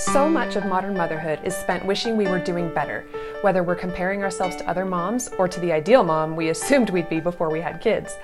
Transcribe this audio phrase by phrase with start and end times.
[0.00, 3.04] So much of modern motherhood is spent wishing we were doing better,
[3.42, 7.10] whether we're comparing ourselves to other moms or to the ideal mom we assumed we'd
[7.10, 8.16] be before we had kids.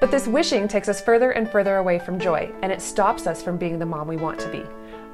[0.00, 3.40] But this wishing takes us further and further away from joy, and it stops us
[3.40, 4.64] from being the mom we want to be.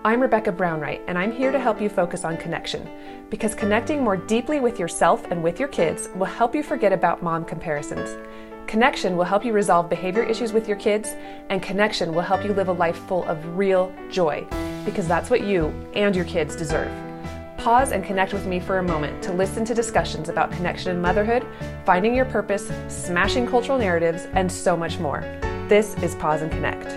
[0.02, 2.88] I'm Rebecca Brownwright, and I'm here to help you focus on connection.
[3.28, 7.22] Because connecting more deeply with yourself and with your kids will help you forget about
[7.22, 8.16] mom comparisons.
[8.66, 11.10] Connection will help you resolve behavior issues with your kids,
[11.50, 14.46] and connection will help you live a life full of real joy,
[14.88, 16.90] because that's what you and your kids deserve.
[17.58, 21.02] Pause and connect with me for a moment to listen to discussions about connection in
[21.02, 21.46] motherhood,
[21.84, 25.20] finding your purpose, smashing cultural narratives, and so much more.
[25.68, 26.92] This is Pause and Connect.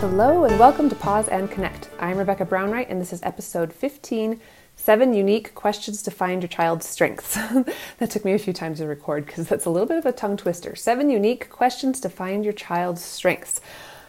[0.00, 1.88] Hello, and welcome to Pause and Connect.
[1.98, 4.38] I'm Rebecca Brownwright, and this is episode 15
[4.80, 7.34] Seven Unique Questions to Find Your Child's Strengths.
[7.98, 10.10] that took me a few times to record because that's a little bit of a
[10.10, 10.74] tongue twister.
[10.74, 13.60] Seven Unique Questions to Find Your Child's Strengths.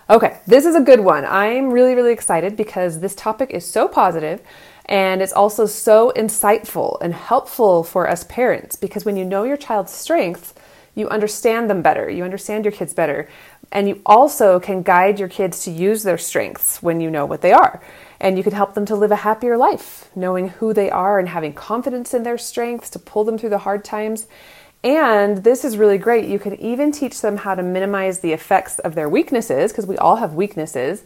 [0.09, 1.25] Okay, this is a good one.
[1.25, 4.41] I'm really, really excited because this topic is so positive
[4.85, 9.57] and it's also so insightful and helpful for us parents because when you know your
[9.57, 10.53] child's strengths,
[10.95, 13.27] you understand them better, you understand your kids better,
[13.71, 17.41] and you also can guide your kids to use their strengths when you know what
[17.41, 17.81] they are.
[18.19, 21.29] And you can help them to live a happier life, knowing who they are and
[21.29, 24.27] having confidence in their strengths to pull them through the hard times.
[24.83, 26.25] And this is really great.
[26.25, 29.97] You can even teach them how to minimize the effects of their weaknesses, because we
[29.97, 31.03] all have weaknesses,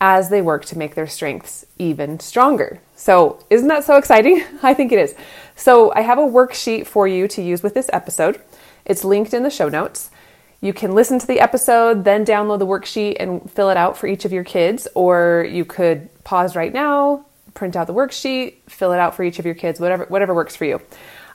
[0.00, 2.80] as they work to make their strengths even stronger.
[2.96, 4.44] So, isn't that so exciting?
[4.62, 5.14] I think it is.
[5.56, 8.40] So, I have a worksheet for you to use with this episode.
[8.84, 10.10] It's linked in the show notes.
[10.60, 14.06] You can listen to the episode, then download the worksheet and fill it out for
[14.06, 18.92] each of your kids, or you could pause right now, print out the worksheet, fill
[18.92, 20.80] it out for each of your kids, whatever whatever works for you.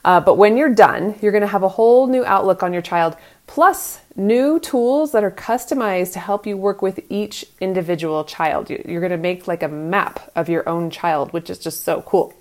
[0.04, 2.82] Uh, but when you're done, you're going to have a whole new outlook on your
[2.82, 8.68] child, plus new tools that are customized to help you work with each individual child.
[8.68, 12.02] You're going to make like a map of your own child, which is just so
[12.02, 12.34] cool.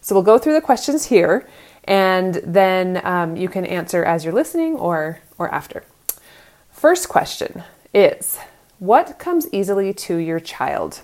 [0.00, 1.48] So we'll go through the questions here,
[1.84, 5.84] and then um, you can answer as you're listening or or after.
[6.86, 8.38] First question is
[8.78, 11.00] what comes easily to your child?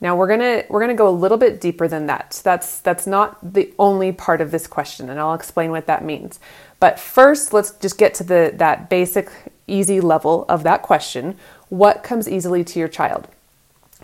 [0.00, 2.40] Now we're gonna we're gonna go a little bit deeper than that.
[2.44, 6.38] That's that's not the only part of this question, and I'll explain what that means.
[6.78, 9.28] But first, let's just get to the that basic
[9.66, 11.36] easy level of that question.
[11.70, 13.26] What comes easily to your child?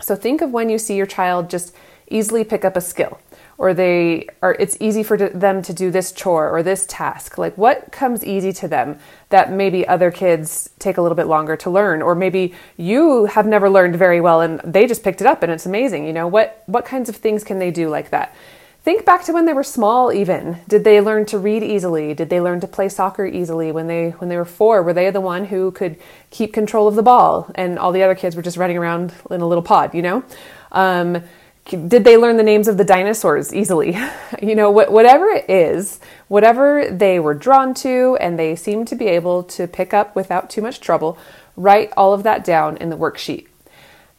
[0.01, 1.73] So think of when you see your child just
[2.11, 3.17] easily pick up a skill
[3.57, 7.37] or they are it's easy for them to do this chore or this task.
[7.37, 11.55] Like what comes easy to them that maybe other kids take a little bit longer
[11.57, 12.01] to learn?
[12.01, 15.51] Or maybe you have never learned very well and they just picked it up and
[15.51, 16.27] it's amazing you know?
[16.27, 18.35] What what kinds of things can they do like that?
[18.83, 20.59] Think back to when they were small even.
[20.67, 22.13] Did they learn to read easily?
[22.13, 25.09] Did they learn to play soccer easily when they when they were 4 were they
[25.09, 25.97] the one who could
[26.29, 27.51] keep control of the ball?
[27.55, 30.23] And all the other kids were just running around in a little pod you know?
[30.71, 31.23] Um,
[31.69, 33.97] did they learn the names of the dinosaurs easily?
[34.41, 38.95] you know, wh- whatever it is, whatever they were drawn to and they seem to
[38.95, 41.17] be able to pick up without too much trouble,
[41.55, 43.47] write all of that down in the worksheet.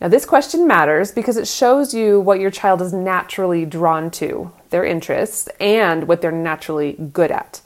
[0.00, 4.52] Now, this question matters because it shows you what your child is naturally drawn to,
[4.70, 7.60] their interests, and what they're naturally good at.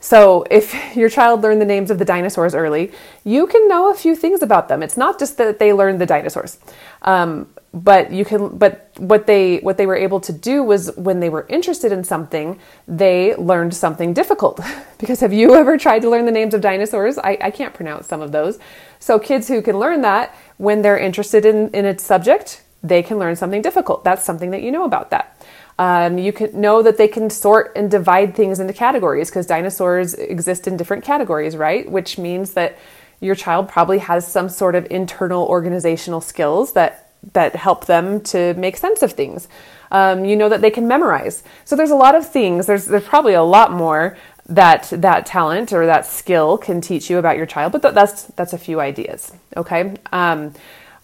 [0.00, 2.92] So, if your child learned the names of the dinosaurs early,
[3.24, 4.82] you can know a few things about them.
[4.82, 6.58] It's not just that they learned the dinosaurs.
[7.02, 11.20] Um, but you can but what they what they were able to do was when
[11.20, 14.60] they were interested in something they learned something difficult.
[14.98, 17.18] Because have you ever tried to learn the names of dinosaurs?
[17.18, 18.58] I, I can't pronounce some of those.
[18.98, 23.18] So kids who can learn that when they're interested in in a subject they can
[23.18, 24.04] learn something difficult.
[24.04, 25.36] That's something that you know about that.
[25.78, 30.14] Um, you can know that they can sort and divide things into categories because dinosaurs
[30.14, 31.88] exist in different categories right?
[31.90, 32.78] Which means that
[33.20, 38.54] your child probably has some sort of internal organizational skills that that help them to
[38.54, 39.48] make sense of things.
[39.90, 41.42] Um, you know that they can memorize.
[41.64, 42.66] So there's a lot of things.
[42.66, 44.16] There's there's probably a lot more
[44.48, 48.24] that that talent or that skill can teach you about your child, but th- that's
[48.24, 49.32] that's a few ideas.
[49.56, 49.94] Okay.
[50.12, 50.54] Um,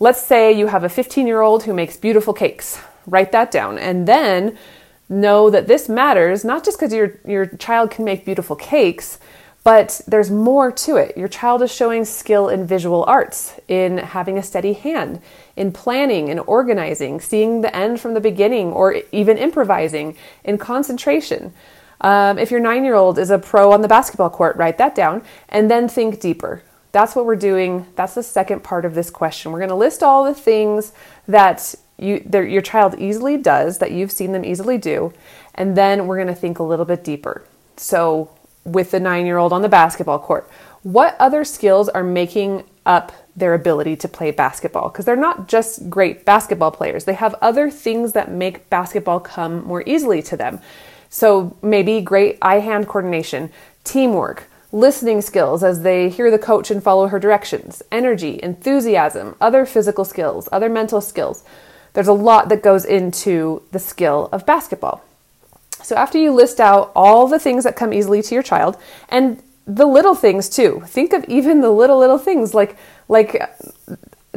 [0.00, 2.81] let's say you have a 15 year old who makes beautiful cakes.
[3.06, 4.56] Write that down, and then
[5.08, 9.19] know that this matters not just because your your child can make beautiful cakes,
[9.62, 11.17] but there's more to it.
[11.17, 15.20] Your child is showing skill in visual arts, in having a steady hand,
[15.56, 21.53] in planning and organizing, seeing the end from the beginning, or even improvising, in concentration.
[22.01, 24.95] Um, if your nine year old is a pro on the basketball court, write that
[24.95, 26.62] down and then think deeper.
[26.93, 27.87] That's what we're doing.
[27.97, 29.53] That's the second part of this question.
[29.53, 30.93] We're going to list all the things
[31.27, 35.12] that you, your child easily does, that you've seen them easily do,
[35.55, 37.45] and then we're going to think a little bit deeper.
[37.77, 38.31] So,
[38.65, 40.49] with the nine year old on the basketball court.
[40.83, 45.90] What other skills are making up their ability to play basketball because they're not just
[45.90, 47.04] great basketball players.
[47.04, 50.60] They have other things that make basketball come more easily to them.
[51.10, 53.50] So maybe great eye hand coordination,
[53.82, 59.64] teamwork, listening skills as they hear the coach and follow her directions, energy, enthusiasm, other
[59.64, 61.44] physical skills, other mental skills.
[61.92, 65.04] There's a lot that goes into the skill of basketball.
[65.82, 68.76] So after you list out all the things that come easily to your child
[69.08, 70.82] and the little things too.
[70.87, 72.76] Think of even the little little things like
[73.08, 73.40] like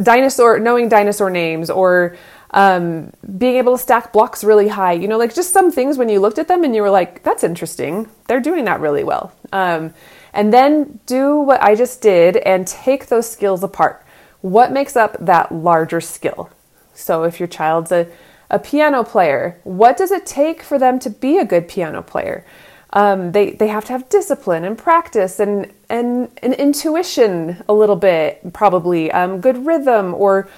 [0.02, 2.16] dinosaur knowing dinosaur names or
[2.52, 4.94] um, being able to stack blocks really high.
[4.94, 7.24] You know, like just some things when you looked at them and you were like,
[7.24, 8.10] "That's interesting.
[8.28, 9.94] They're doing that really well." Um,
[10.34, 14.06] and then do what I just did and take those skills apart.
[14.42, 16.50] What makes up that larger skill?
[16.94, 18.08] So if your child's a,
[18.50, 22.46] a piano player, what does it take for them to be a good piano player?
[22.94, 27.98] Um, they they have to have discipline and practice and and, and intuition a little
[27.98, 30.50] bit probably um, good rhythm or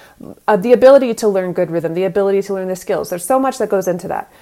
[0.46, 3.10] uh, the ability to learn good rhythm the ability to learn the skills.
[3.10, 4.32] There's so much that goes into that.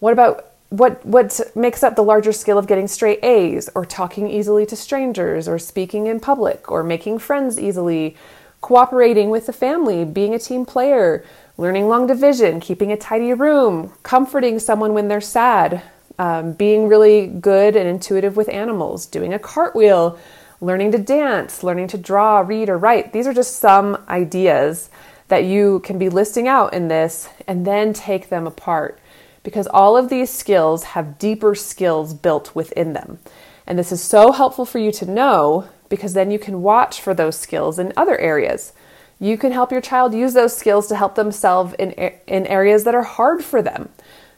[0.00, 4.28] What about what what makes up the larger skill of getting straight A's or talking
[4.28, 8.16] easily to strangers or speaking in public or making friends easily
[8.60, 11.24] cooperating with the family being a team player
[11.56, 15.82] learning long division keeping a tidy room comforting someone when they're sad
[16.18, 20.18] um, being really good and intuitive with animals, doing a cartwheel,
[20.60, 23.12] learning to dance, learning to draw, read, or write.
[23.12, 24.90] These are just some ideas
[25.28, 28.98] that you can be listing out in this and then take them apart
[29.42, 33.18] because all of these skills have deeper skills built within them.
[33.66, 37.14] And this is so helpful for you to know because then you can watch for
[37.14, 38.72] those skills in other areas.
[39.18, 42.94] You can help your child use those skills to help themselves in, in areas that
[42.94, 43.88] are hard for them.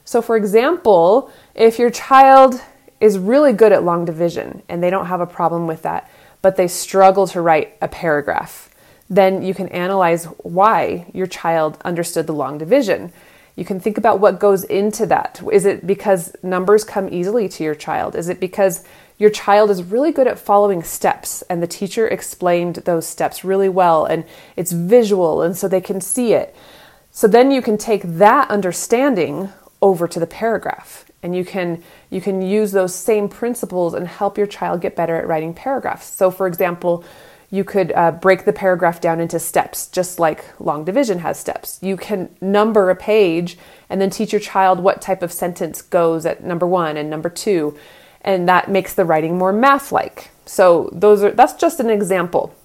[0.09, 2.59] So, for example, if your child
[2.99, 6.09] is really good at long division and they don't have a problem with that,
[6.41, 8.71] but they struggle to write a paragraph,
[9.07, 13.13] then you can analyze why your child understood the long division.
[13.55, 15.43] You can think about what goes into that.
[15.51, 18.15] Is it because numbers come easily to your child?
[18.15, 18.83] Is it because
[19.19, 23.69] your child is really good at following steps and the teacher explained those steps really
[23.69, 26.55] well and it's visual and so they can see it?
[27.11, 29.49] So then you can take that understanding
[29.81, 31.05] over to the paragraph.
[31.21, 35.15] And you can you can use those same principles and help your child get better
[35.15, 36.05] at writing paragraphs.
[36.05, 37.03] So for example
[37.51, 41.79] you could uh, break the paragraph down into steps just like long division has steps.
[41.81, 43.57] You can number a page
[43.89, 47.29] and then teach your child what type of sentence goes at number one and number
[47.29, 47.75] two.
[48.21, 52.55] And that makes the writing more math like so those are that's just an example.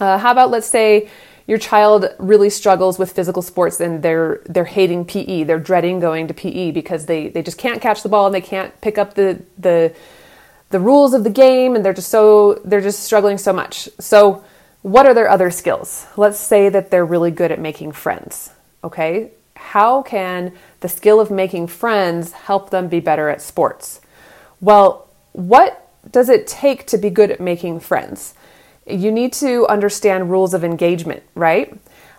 [0.00, 1.08] Uh, how about let's say
[1.46, 6.26] your child really struggles with physical sports and they're they're hating PE, they're dreading going
[6.28, 9.14] to PE because they they just can't catch the ball and they can't pick up
[9.14, 9.94] the the
[10.70, 13.88] the rules of the game and they're just so they're just struggling so much.
[14.00, 14.44] So
[14.82, 16.06] what are their other skills?
[16.16, 18.50] Let's say that they're really good at making friends.
[18.82, 19.30] Okay?
[19.56, 24.00] How can the skill of making friends help them be better at sports?
[24.60, 28.34] Well, what does it take to be good at making friends?
[28.86, 31.78] You need to understand rules of engagement, right?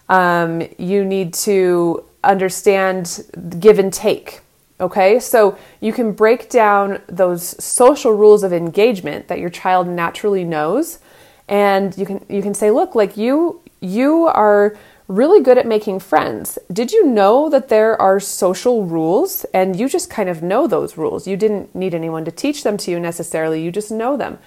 [0.09, 3.25] Um, you need to understand
[3.59, 4.41] give and take.
[4.79, 10.43] Okay, so you can break down those social rules of engagement that your child naturally
[10.43, 10.99] knows,
[11.47, 14.75] and you can you can say, look, like you you are
[15.07, 16.57] really good at making friends.
[16.73, 20.97] Did you know that there are social rules and you just kind of know those
[20.97, 21.27] rules?
[21.27, 24.39] You didn't need anyone to teach them to you necessarily, you just know them.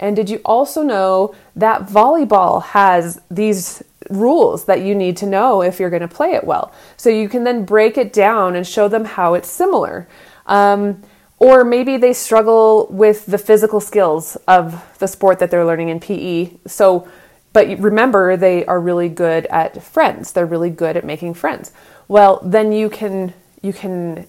[0.00, 5.62] And did you also know that volleyball has these rules that you need to know
[5.62, 6.72] if you're going to play it well?
[6.96, 10.08] So you can then break it down and show them how it's similar.
[10.46, 11.02] Um,
[11.38, 16.00] or maybe they struggle with the physical skills of the sport that they're learning in
[16.00, 16.52] PE.
[16.66, 17.08] So,
[17.52, 20.32] but remember, they are really good at friends.
[20.32, 21.72] They're really good at making friends.
[22.08, 24.26] Well, then you can you can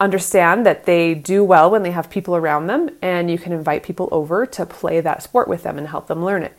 [0.00, 3.82] understand that they do well when they have people around them and you can invite
[3.82, 6.56] people over to play that sport with them and help them learn it.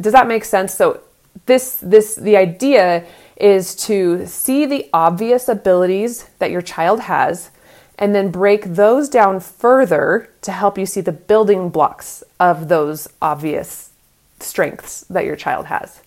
[0.00, 0.74] Does that make sense?
[0.74, 1.00] So
[1.46, 3.04] this this the idea
[3.36, 7.50] is to see the obvious abilities that your child has
[7.98, 13.06] and then break those down further to help you see the building blocks of those
[13.20, 13.90] obvious
[14.40, 16.00] strengths that your child has.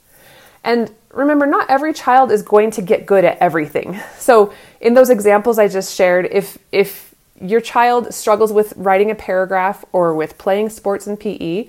[0.63, 3.99] And remember, not every child is going to get good at everything.
[4.17, 9.15] So, in those examples I just shared, if if your child struggles with writing a
[9.15, 11.67] paragraph or with playing sports in PE,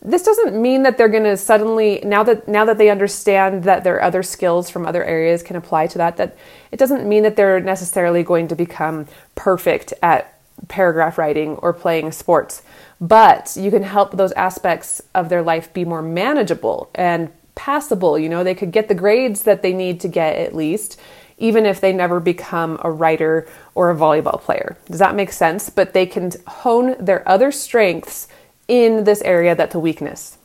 [0.00, 3.82] this doesn't mean that they're going to suddenly now that now that they understand that
[3.82, 6.36] their other skills from other areas can apply to that that
[6.70, 12.12] it doesn't mean that they're necessarily going to become perfect at paragraph writing or playing
[12.12, 12.62] sports
[13.00, 18.18] but you can help those aspects of their life be more manageable and passable.
[18.18, 20.98] You know, they could get the grades that they need to get at least,
[21.36, 24.78] even if they never become a writer or a volleyball player.
[24.86, 25.68] Does that make sense?
[25.68, 28.28] But they can hone their other strengths
[28.68, 30.38] in this area that's a weakness.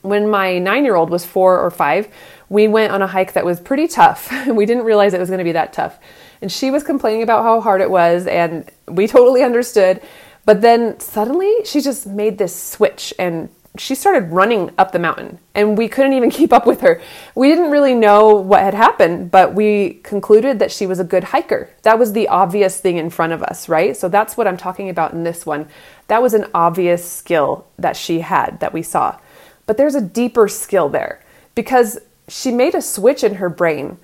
[0.00, 2.08] When my nine year old was four or five,
[2.48, 4.32] we went on a hike that was pretty tough.
[4.46, 5.98] we didn't realize it was going to be that tough.
[6.40, 10.02] And she was complaining about how hard it was, and we totally understood.
[10.44, 15.38] But then suddenly she just made this switch and she started running up the mountain
[15.54, 17.00] and we couldn't even keep up with her.
[17.34, 21.24] We didn't really know what had happened, but we concluded that she was a good
[21.24, 21.70] hiker.
[21.82, 23.96] That was the obvious thing in front of us, right?
[23.96, 25.68] So that's what I'm talking about in this one.
[26.06, 29.18] That was an obvious skill that she had that we saw.
[29.66, 31.20] But there's a deeper skill there
[31.54, 33.98] because she made a switch in her brain.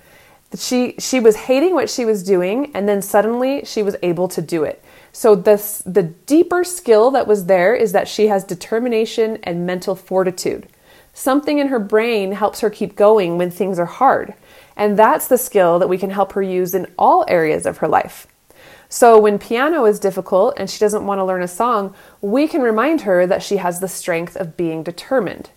[0.57, 4.41] She she was hating what she was doing and then suddenly she was able to
[4.41, 4.83] do it.
[5.13, 9.95] So this the deeper skill that was there is that she has determination and mental
[9.95, 10.67] fortitude.
[11.13, 14.33] Something in her brain helps her keep going when things are hard.
[14.77, 17.87] And that's the skill that we can help her use in all areas of her
[17.87, 18.27] life.
[18.87, 22.61] So when piano is difficult and she doesn't want to learn a song, we can
[22.61, 25.49] remind her that she has the strength of being determined.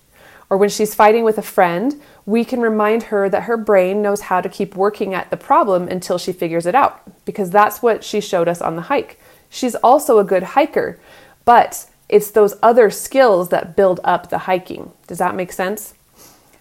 [0.50, 4.22] Or when she's fighting with a friend, we can remind her that her brain knows
[4.22, 8.04] how to keep working at the problem until she figures it out, because that's what
[8.04, 9.18] she showed us on the hike.
[9.54, 10.98] She's also a good hiker,
[11.44, 14.90] but it's those other skills that build up the hiking.
[15.06, 15.94] Does that make sense?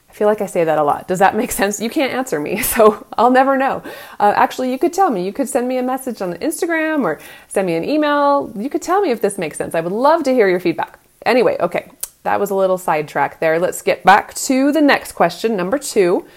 [0.08, 1.08] I feel like I say that a lot.
[1.08, 1.80] Does that make sense?
[1.80, 3.82] You can't answer me, so I'll never know.
[4.20, 5.26] Uh, actually, you could tell me.
[5.26, 8.54] You could send me a message on Instagram or send me an email.
[8.56, 9.74] You could tell me if this makes sense.
[9.74, 11.00] I would love to hear your feedback.
[11.26, 11.90] Anyway, okay,
[12.22, 13.58] that was a little sidetrack there.
[13.58, 16.28] Let's get back to the next question, number two.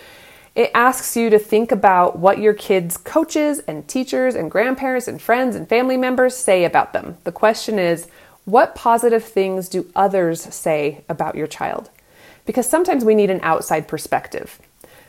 [0.56, 5.20] It asks you to think about what your kids' coaches and teachers and grandparents and
[5.20, 7.18] friends and family members say about them.
[7.25, 8.08] The question is,
[8.46, 11.90] what positive things do others say about your child?
[12.46, 14.58] Because sometimes we need an outside perspective.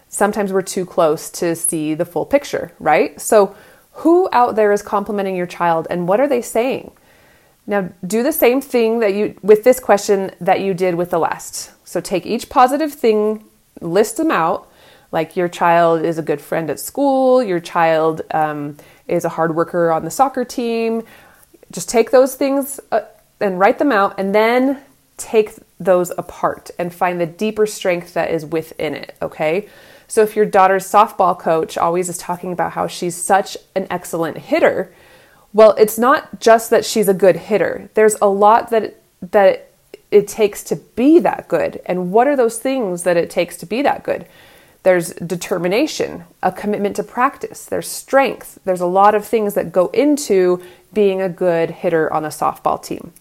[0.10, 3.20] Sometimes we're too close to see the full picture, right?
[3.22, 3.56] So,
[4.02, 6.92] who out there is complimenting your child and what are they saying?
[7.66, 11.20] Now, do the same thing that you with this question that you did with the
[11.20, 11.72] last.
[11.88, 13.46] So, take each positive thing,
[13.80, 14.68] list them out,
[15.12, 19.56] like your child is a good friend at school, your child um, is a hard
[19.56, 21.04] worker on the soccer team.
[21.72, 23.02] Just take those things uh,
[23.40, 24.82] and write them out, and then
[25.18, 29.68] take those apart and find the deeper strength that is within it, okay?
[30.08, 34.38] So if your daughter's softball coach always is talking about how she's such an excellent
[34.38, 34.94] hitter,
[35.54, 37.90] well, it's not just that she's a good hitter.
[37.94, 39.72] There's a lot that that
[40.12, 41.82] it takes to be that good.
[41.86, 44.26] And what are those things that it takes to be that good?
[44.88, 48.58] There's determination, a commitment to practice, there's strength.
[48.64, 50.64] There's a lot of things that go into
[50.94, 53.12] being a good hitter on a softball team.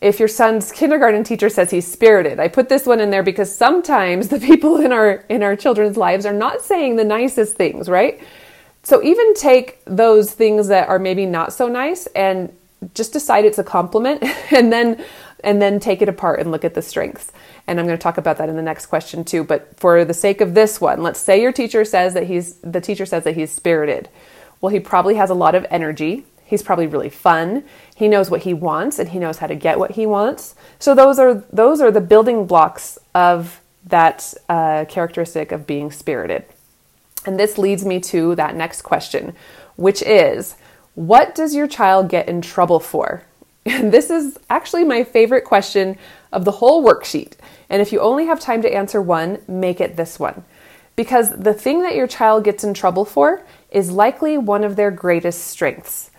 [0.00, 3.54] If your son's kindergarten teacher says he's spirited, I put this one in there because
[3.54, 7.90] sometimes the people in our in our children's lives are not saying the nicest things,
[7.90, 8.18] right?
[8.82, 12.50] So even take those things that are maybe not so nice and
[12.94, 15.04] just decide it's a compliment and then
[15.44, 17.30] and then take it apart and look at the strengths.
[17.68, 19.44] And I'm going to talk about that in the next question too.
[19.44, 22.80] But for the sake of this one, let's say your teacher says that he's the
[22.80, 24.08] teacher says that he's spirited.
[24.60, 26.24] Well, he probably has a lot of energy.
[26.44, 27.64] He's probably really fun.
[27.94, 30.54] He knows what he wants and he knows how to get what he wants.
[30.78, 36.44] So those are those are the building blocks of that uh, characteristic of being spirited.
[37.26, 39.34] And this leads me to that next question,
[39.76, 40.54] which is
[40.94, 43.24] what does your child get in trouble for?
[43.66, 45.98] And this is actually my favorite question
[46.32, 47.34] of the whole worksheet.
[47.68, 50.44] And if you only have time to answer one, make it this one.
[50.96, 54.90] Because the thing that your child gets in trouble for is likely one of their
[54.90, 56.10] greatest strengths.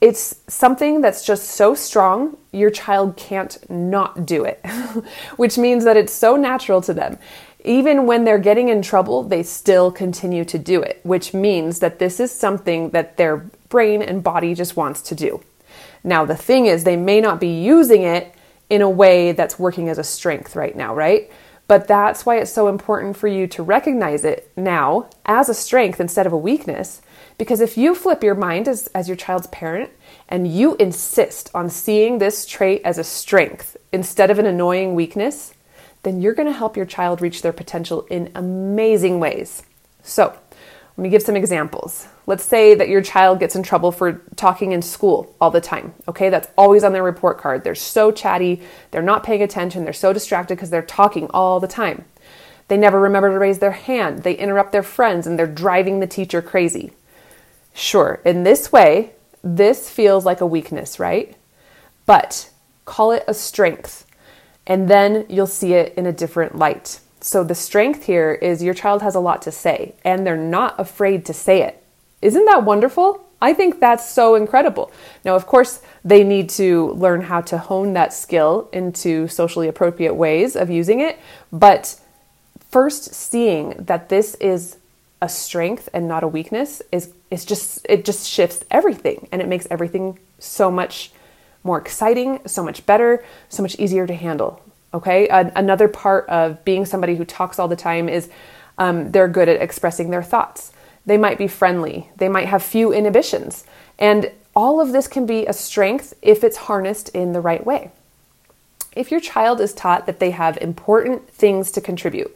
[0.00, 4.64] It's something that's just so strong, your child can't not do it,
[5.36, 7.18] which means that it's so natural to them.
[7.64, 11.98] Even when they're getting in trouble, they still continue to do it, which means that
[11.98, 15.42] this is something that their brain and body just wants to do.
[16.04, 18.34] Now, the thing is, they may not be using it
[18.70, 21.30] in a way that's working as a strength right now, right?
[21.66, 26.00] But that's why it's so important for you to recognize it now as a strength
[26.00, 27.02] instead of a weakness.
[27.36, 29.90] Because if you flip your mind as, as your child's parent
[30.28, 35.54] and you insist on seeing this trait as a strength instead of an annoying weakness,
[36.02, 39.62] then you're going to help your child reach their potential in amazing ways.
[40.02, 40.38] So,
[40.98, 42.08] let me give some examples.
[42.26, 45.94] Let's say that your child gets in trouble for talking in school all the time.
[46.08, 47.62] Okay, that's always on their report card.
[47.62, 51.68] They're so chatty, they're not paying attention, they're so distracted because they're talking all the
[51.68, 52.04] time.
[52.66, 56.08] They never remember to raise their hand, they interrupt their friends, and they're driving the
[56.08, 56.90] teacher crazy.
[57.72, 59.12] Sure, in this way,
[59.44, 61.36] this feels like a weakness, right?
[62.06, 62.50] But
[62.86, 64.04] call it a strength,
[64.66, 66.98] and then you'll see it in a different light.
[67.28, 70.80] So the strength here is your child has a lot to say and they're not
[70.80, 71.84] afraid to say it.
[72.22, 73.22] Isn't that wonderful?
[73.42, 74.90] I think that's so incredible.
[75.26, 80.14] Now, of course, they need to learn how to hone that skill into socially appropriate
[80.14, 81.18] ways of using it,
[81.52, 82.00] but
[82.70, 84.78] first seeing that this is
[85.20, 89.48] a strength and not a weakness is is just it just shifts everything and it
[89.48, 91.12] makes everything so much
[91.62, 94.62] more exciting, so much better, so much easier to handle.
[94.94, 98.30] Okay, another part of being somebody who talks all the time is
[98.78, 100.72] um, they're good at expressing their thoughts.
[101.04, 102.08] They might be friendly.
[102.16, 103.64] They might have few inhibitions,
[103.98, 107.90] and all of this can be a strength if it's harnessed in the right way.
[108.96, 112.34] If your child is taught that they have important things to contribute,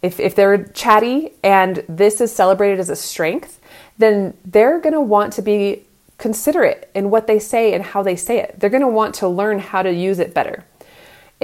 [0.00, 3.60] if, if they're chatty and this is celebrated as a strength,
[3.98, 5.82] then they're going to want to be
[6.18, 8.58] considerate in what they say and how they say it.
[8.58, 10.64] They're going to want to learn how to use it better.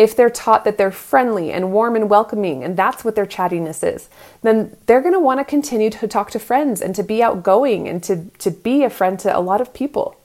[0.01, 3.87] If they're taught that they're friendly and warm and welcoming, and that's what their chattiness
[3.87, 4.09] is,
[4.41, 7.87] then they're going to want to continue to talk to friends and to be outgoing
[7.87, 10.17] and to, to be a friend to a lot of people.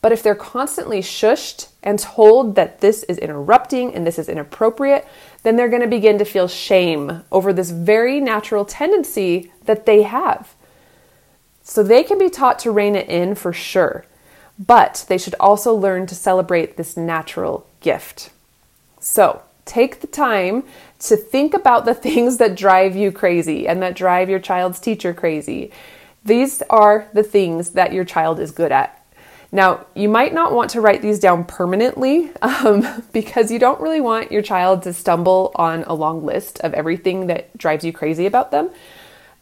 [0.00, 5.06] But if they're constantly shushed and told that this is interrupting and this is inappropriate,
[5.42, 10.00] then they're going to begin to feel shame over this very natural tendency that they
[10.00, 10.54] have.
[11.62, 14.06] So they can be taught to rein it in for sure,
[14.58, 18.30] but they should also learn to celebrate this natural gift.
[19.00, 20.64] So take the time
[21.00, 25.12] to think about the things that drive you crazy and that drive your child's teacher
[25.12, 25.72] crazy.
[26.24, 28.96] These are the things that your child is good at.
[29.52, 34.00] Now, you might not want to write these down permanently um, because you don't really
[34.00, 38.26] want your child to stumble on a long list of everything that drives you crazy
[38.26, 38.70] about them.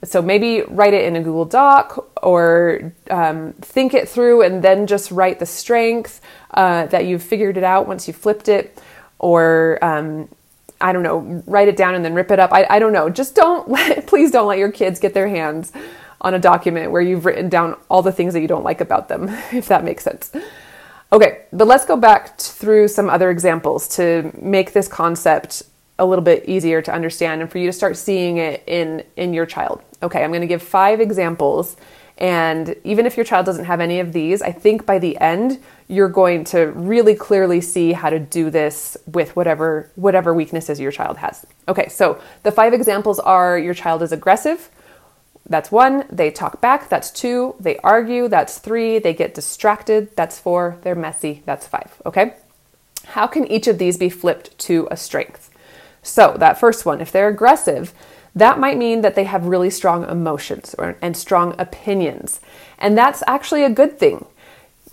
[0.04, 4.86] So maybe write it in a Google Doc or um, think it through and then
[4.86, 6.20] just write the strength
[6.54, 8.80] uh, that you've figured it out once you flipped it.
[9.18, 10.28] Or um,
[10.80, 12.52] I don't know, write it down and then rip it up.
[12.52, 13.10] I, I don't know.
[13.10, 15.72] Just don't let, please don't let your kids get their hands
[16.20, 19.08] on a document where you've written down all the things that you don't like about
[19.08, 20.32] them, if that makes sense.
[21.12, 25.62] Okay, but let's go back through some other examples to make this concept
[25.98, 29.32] a little bit easier to understand and for you to start seeing it in in
[29.32, 29.82] your child.
[30.02, 31.76] Okay, I'm going to give 5 examples
[32.18, 35.62] and even if your child doesn't have any of these, I think by the end
[35.88, 40.92] you're going to really clearly see how to do this with whatever whatever weaknesses your
[40.92, 41.46] child has.
[41.66, 44.70] Okay, so the 5 examples are your child is aggressive,
[45.48, 46.04] that's one.
[46.10, 46.88] They talk back.
[46.88, 47.54] That's two.
[47.58, 48.28] They argue.
[48.28, 48.98] That's three.
[48.98, 50.14] They get distracted.
[50.14, 50.76] That's four.
[50.82, 51.42] They're messy.
[51.46, 52.02] That's five.
[52.04, 52.34] Okay?
[53.06, 55.50] How can each of these be flipped to a strength?
[56.02, 57.92] So, that first one, if they're aggressive,
[58.34, 62.40] that might mean that they have really strong emotions or, and strong opinions.
[62.78, 64.26] And that's actually a good thing.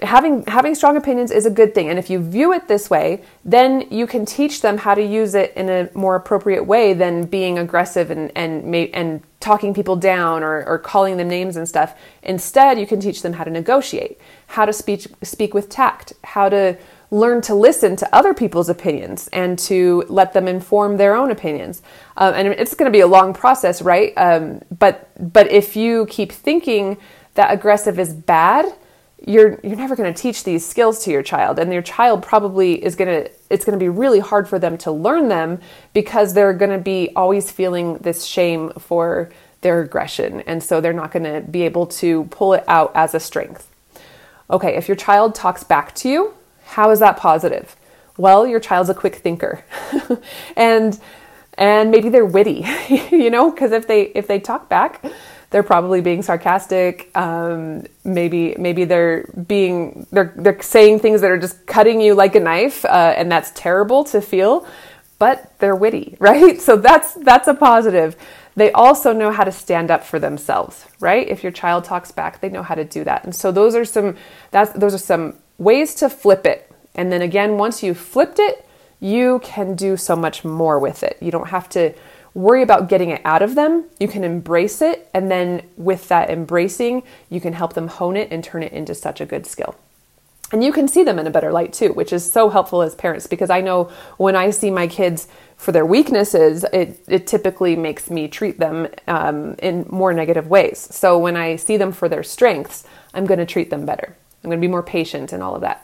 [0.02, 1.90] Having having strong opinions is a good thing.
[1.90, 5.36] And if you view it this way then you can teach them how to use
[5.36, 10.44] it in a more appropriate way than being aggressive and and and talking people down
[10.44, 11.96] or, or calling them names and stuff.
[12.24, 16.50] Instead you can teach them how to negotiate how to speak speak with tact how
[16.50, 16.78] to
[17.16, 21.82] learn to listen to other people's opinions and to let them inform their own opinions.
[22.18, 24.14] Um, and it's going to be a long process right?
[24.18, 26.98] Um, but but if you keep thinking
[27.36, 28.66] that aggressive is bad
[29.28, 31.58] you're you're never going to teach these skills to your child.
[31.58, 34.78] And your child probably is going to it's going to be really hard for them
[34.80, 35.60] to learn them
[35.94, 39.30] because they're going to be always feeling this shame for
[39.62, 40.42] their aggression.
[40.42, 43.70] And so they're not going to be able to pull it out as a strength.
[44.50, 46.34] Okay if your child talks back to you
[46.66, 47.76] how is that positive
[48.18, 49.64] well your child's a quick thinker
[50.58, 51.00] and
[51.58, 52.66] and maybe they're witty
[53.12, 55.04] you know because if they if they talk back
[55.56, 57.10] they're probably being sarcastic.
[57.16, 62.36] Um, maybe maybe they're being they're they're saying things that are just cutting you like
[62.36, 64.68] a knife, uh, and that's terrible to feel.
[65.18, 66.60] But they're witty, right?
[66.60, 68.18] So that's that's a positive.
[68.58, 71.26] They also know how to stand up for themselves, right?
[71.26, 73.24] If your child talks back, they know how to do that.
[73.24, 74.18] And so those are some
[74.52, 76.72] that's those are some ways to flip it.
[76.94, 78.66] And then again, once you've flipped it,
[79.00, 81.18] you can do so much more with it.
[81.22, 81.94] You don't have to
[82.34, 83.86] worry about getting it out of them.
[84.00, 88.30] You can embrace it, and then with that embracing, you can help them hone it
[88.32, 89.76] and turn it into such a good skill.
[90.52, 92.94] And you can see them in a better light too, which is so helpful as
[92.94, 97.76] parents because I know when I see my kids for their weaknesses, it, it typically
[97.76, 100.78] makes me treat them um, in more negative ways.
[100.94, 104.16] So when I see them for their strengths, I'm going to treat them better.
[104.46, 105.82] I'm going to be more patient and all of that.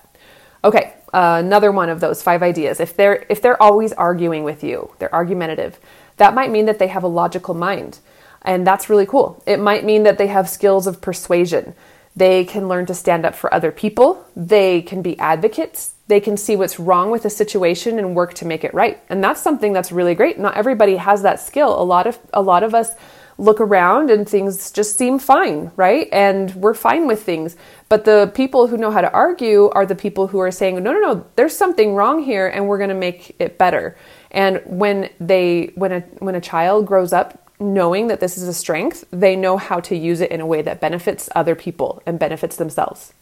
[0.64, 2.80] Okay, uh, another one of those five ideas.
[2.80, 5.80] If they're if they're always arguing with you, they're argumentative
[6.22, 7.98] that might mean that they have a logical mind.
[8.44, 9.42] And that's really cool.
[9.48, 11.74] It might mean that they have skills of persuasion.
[12.16, 14.24] They can learn to stand up for other people.
[14.36, 15.96] They can be advocates.
[16.06, 19.02] They can see what's wrong with a situation and work to make it right.
[19.10, 20.38] And that's something that's really great.
[20.38, 21.82] Not everybody has that skill.
[21.82, 22.92] A lot of a lot of us
[23.38, 26.08] look around and things just seem fine, right?
[26.12, 27.56] And we're fine with things.
[27.90, 30.94] But the people who know how to argue are the people who are saying, "No,
[30.94, 33.96] no, no, there's something wrong here and we're going to make it better."
[34.32, 38.54] And when they when a when a child grows up knowing that this is a
[38.54, 42.18] strength, they know how to use it in a way that benefits other people and
[42.18, 43.14] benefits themselves.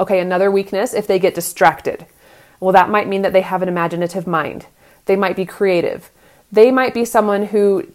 [0.00, 2.06] Okay, another weakness if they get distracted.
[2.58, 4.66] Well, that might mean that they have an imaginative mind.
[5.04, 6.10] They might be creative.
[6.50, 7.86] They might be someone who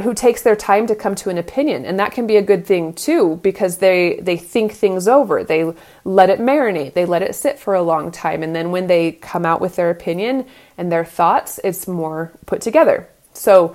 [0.00, 1.84] who takes their time to come to an opinion.
[1.84, 5.44] And that can be a good thing too because they they think things over.
[5.44, 5.72] They
[6.04, 6.94] let it marinate.
[6.94, 8.42] They let it sit for a long time.
[8.42, 12.60] And then when they come out with their opinion and their thoughts it's more put
[12.60, 13.08] together.
[13.32, 13.74] So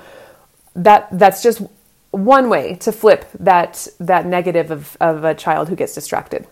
[0.75, 1.61] that that's just
[2.11, 6.45] one way to flip that that negative of, of a child who gets distracted.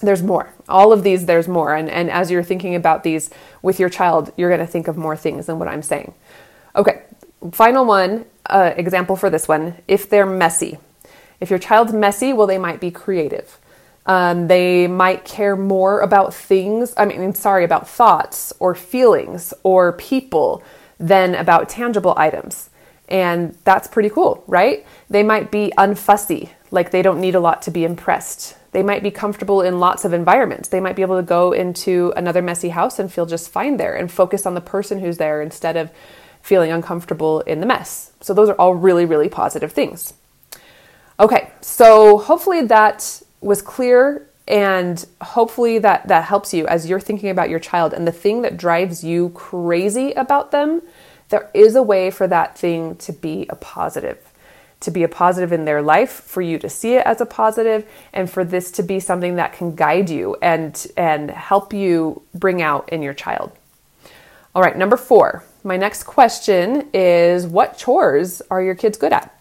[0.00, 0.54] There's more.
[0.68, 1.74] All of these there's more.
[1.74, 4.96] And, and as you're thinking about these with your child you're going to think of
[4.96, 6.14] more things than what i'm saying.
[6.76, 7.02] Okay
[7.52, 10.78] final one uh, example for this one if they're messy
[11.40, 13.58] if your child's messy well they might be creative
[14.06, 19.92] um, they might care more about things i mean sorry about thoughts or feelings or
[19.92, 20.62] people
[20.98, 22.70] than about tangible items
[23.08, 24.86] and that's pretty cool, right?
[25.08, 28.54] They might be unfussy, like they don't need a lot to be impressed.
[28.72, 30.68] They might be comfortable in lots of environments.
[30.68, 33.96] They might be able to go into another messy house and feel just fine there
[33.96, 35.90] and focus on the person who's there instead of
[36.42, 38.12] feeling uncomfortable in the mess.
[38.20, 40.14] So, those are all really, really positive things.
[41.20, 47.28] Okay, so hopefully that was clear and hopefully that that helps you as you're thinking
[47.28, 50.80] about your child and the thing that drives you crazy about them
[51.28, 54.18] there is a way for that thing to be a positive,
[54.80, 57.88] to be a positive in their life, for you to see it as a positive,
[58.12, 62.62] and for this to be something that can guide you and, and help you bring
[62.62, 63.52] out in your child.
[64.54, 65.44] All right, number four.
[65.62, 69.34] My next question is What chores are your kids good at?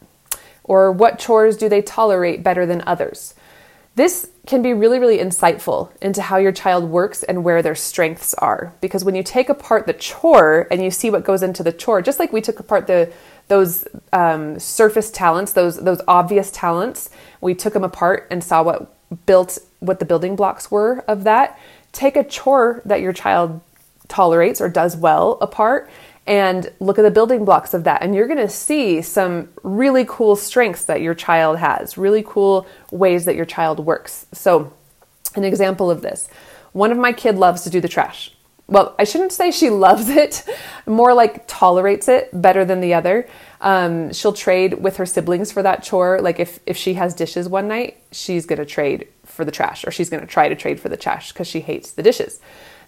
[0.63, 3.33] Or what chores do they tolerate better than others?
[3.95, 8.33] This can be really, really insightful into how your child works and where their strengths
[8.35, 8.73] are.
[8.79, 12.01] Because when you take apart the chore and you see what goes into the chore,
[12.01, 13.11] just like we took apart the
[13.47, 17.09] those um, surface talents, those those obvious talents,
[17.41, 18.93] we took them apart and saw what
[19.25, 21.57] built what the building blocks were of that.
[21.91, 23.61] Take a chore that your child
[24.07, 25.89] tolerates or does well apart
[26.27, 28.03] and look at the building blocks of that.
[28.03, 32.67] And you're going to see some really cool strengths that your child has, really cool
[32.91, 34.25] ways that your child works.
[34.33, 34.73] So,
[35.35, 36.29] an example of this
[36.73, 38.31] one of my kid loves to do the trash.
[38.67, 40.43] Well, I shouldn't say she loves it,
[40.85, 43.27] more like tolerates it better than the other.
[43.61, 46.19] Um, she'll trade with her siblings for that chore.
[46.21, 49.87] Like if, if she has dishes one night, she's going to trade for the trash,
[49.87, 52.39] or she's going to try to trade for the trash because she hates the dishes.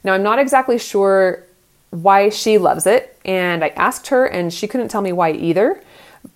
[0.04, 1.44] Now, I'm not exactly sure
[1.92, 5.82] why she loves it, and I asked her, and she couldn't tell me why either.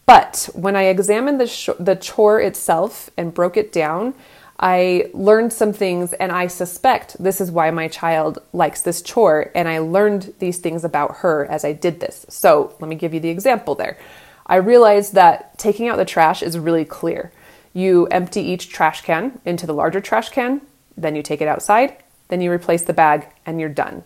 [0.06, 4.14] But when I examined the, sh- the chore itself and broke it down,
[4.60, 9.52] I learned some things, and I suspect this is why my child likes this chore.
[9.56, 12.26] And I learned these things about her as I did this.
[12.30, 13.98] So let me give you the example there.
[14.46, 17.32] I realized that taking out the trash is really clear.
[17.74, 20.62] You empty each trash can into the larger trash can,
[20.96, 21.98] then you take it outside,
[22.30, 24.04] then you replace the bag, and you're done.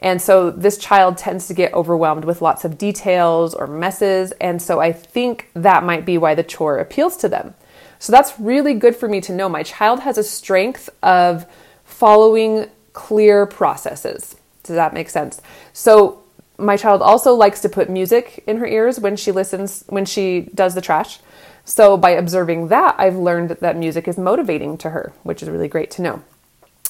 [0.00, 4.32] And so this child tends to get overwhelmed with lots of details or messes.
[4.32, 7.54] And so I think that might be why the chore appeals to them.
[7.98, 9.48] So that's really good for me to know.
[9.48, 11.46] My child has a strength of
[11.84, 14.36] following clear processes.
[14.62, 15.40] Does that make sense?
[15.72, 16.22] So
[16.58, 20.50] my child also likes to put music in her ears when she listens, when she
[20.54, 21.18] does the trash.
[21.64, 25.68] So by observing that, I've learned that music is motivating to her, which is really
[25.68, 26.22] great to know.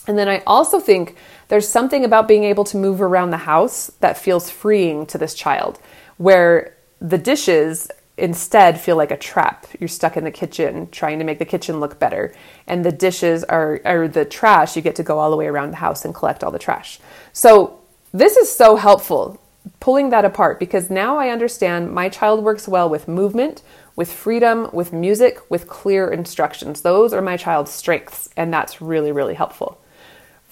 [0.06, 1.16] And then I also think
[1.48, 5.34] there's something about being able to move around the house that feels freeing to this
[5.34, 5.78] child,
[6.18, 9.66] where the dishes instead feel like a trap.
[9.78, 12.34] You're stuck in the kitchen trying to make the kitchen look better.
[12.66, 15.70] And the dishes are, or the trash, you get to go all the way around
[15.70, 17.00] the house and collect all the trash.
[17.32, 17.80] So
[18.12, 19.40] this is so helpful
[19.80, 23.62] pulling that apart because now I understand my child works well with movement,
[23.96, 26.82] with freedom, with music, with clear instructions.
[26.82, 29.80] Those are my child's strengths, and that's really, really helpful.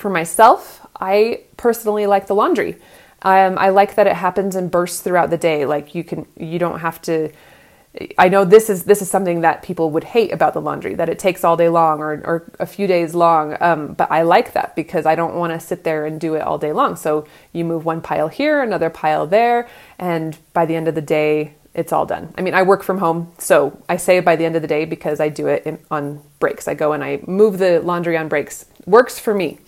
[0.03, 2.75] For myself, I personally like the laundry.
[3.23, 5.65] Um, I like that it happens in bursts throughout the day.
[5.65, 7.31] Like you can, you don't have to.
[8.19, 11.09] I know this is this is something that people would hate about the laundry that
[11.09, 13.57] it takes all day long or, or a few days long.
[13.61, 16.43] Um, but I like that because I don't want to sit there and do it
[16.43, 16.97] all day long.
[16.97, 19.69] So you move one pile here, another pile there,
[20.01, 22.35] and by the end of the day, it's all done.
[22.37, 24.85] I mean, I work from home, so I say by the end of the day
[24.85, 26.67] because I do it in, on breaks.
[26.67, 28.67] I go and I move the laundry on breaks.
[28.85, 29.59] Works for me.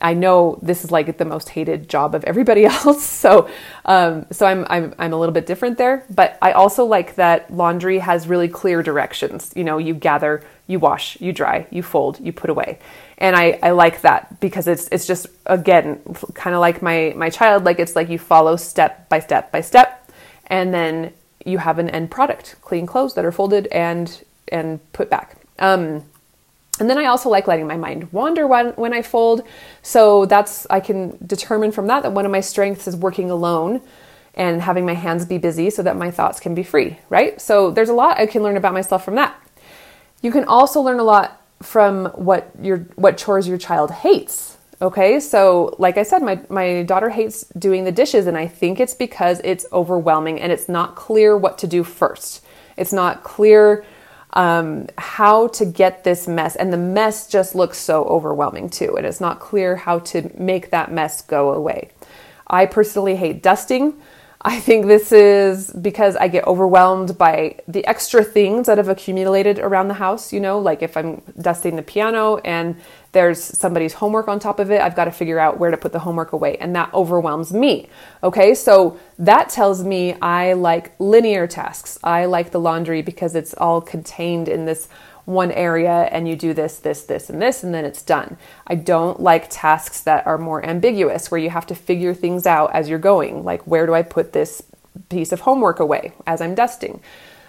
[0.00, 3.48] I know this is like the most hated job of everybody else, so
[3.84, 6.04] um, so I'm, I'm I'm a little bit different there.
[6.10, 9.52] But I also like that laundry has really clear directions.
[9.54, 12.78] You know, you gather, you wash, you dry, you fold, you put away,
[13.18, 16.00] and I, I like that because it's it's just again
[16.34, 17.64] kind of like my my child.
[17.64, 20.10] Like it's like you follow step by step by step,
[20.48, 21.12] and then
[21.44, 25.36] you have an end product: clean clothes that are folded and and put back.
[25.60, 26.04] Um,
[26.80, 29.42] and then I also like letting my mind wander when, when I fold.
[29.82, 33.80] So that's, I can determine from that that one of my strengths is working alone
[34.34, 37.40] and having my hands be busy so that my thoughts can be free, right?
[37.40, 39.40] So there's a lot I can learn about myself from that.
[40.20, 44.56] You can also learn a lot from what your what chores your child hates.
[44.82, 45.20] Okay?
[45.20, 48.94] So like I said my my daughter hates doing the dishes and I think it's
[48.94, 52.44] because it's overwhelming and it's not clear what to do first.
[52.76, 53.84] It's not clear
[54.34, 56.56] um, how to get this mess.
[56.56, 58.96] And the mess just looks so overwhelming too.
[58.96, 61.90] And it's not clear how to make that mess go away.
[62.46, 63.94] I personally hate dusting.
[64.46, 69.58] I think this is because I get overwhelmed by the extra things that have accumulated
[69.58, 70.32] around the house.
[70.32, 72.76] You know, like if I'm dusting the piano and
[73.14, 75.92] there's somebody's homework on top of it, I've got to figure out where to put
[75.92, 77.88] the homework away, and that overwhelms me.
[78.22, 81.98] Okay, so that tells me I like linear tasks.
[82.04, 84.88] I like the laundry because it's all contained in this
[85.24, 88.36] one area and you do this, this, this, and this, and then it's done.
[88.66, 92.74] I don't like tasks that are more ambiguous where you have to figure things out
[92.74, 93.42] as you're going.
[93.42, 94.62] Like, where do I put this
[95.08, 97.00] piece of homework away as I'm dusting?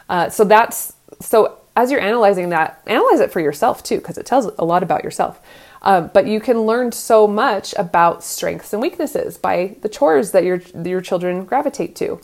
[0.07, 4.25] Uh, so that's so as you're analyzing that, analyze it for yourself too, because it
[4.25, 5.41] tells a lot about yourself.
[5.81, 10.43] Uh, but you can learn so much about strengths and weaknesses by the chores that
[10.43, 12.19] your your children gravitate to.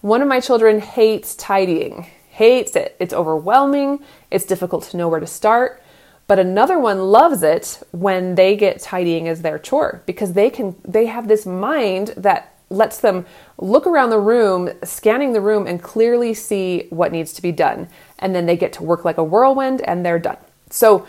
[0.00, 2.96] One of my children hates tidying hates it.
[2.98, 5.80] It's overwhelming, it's difficult to know where to start.
[6.26, 10.74] But another one loves it when they get tidying as their chore because they can
[10.84, 13.26] they have this mind that lets them
[13.58, 17.88] look around the room, scanning the room and clearly see what needs to be done.
[18.18, 20.38] And then they get to work like a whirlwind and they're done.
[20.70, 21.06] So